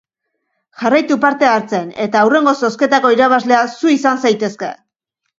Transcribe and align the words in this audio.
Jarraitu 0.83 1.17
parte 1.25 1.47
hartzen 1.49 1.91
eta 2.05 2.23
hurrengo 2.29 2.53
zozketako 2.67 3.11
irabazlea 3.17 3.59
zu 3.75 3.93
izan 3.97 4.23
zaitezke! 4.25 4.71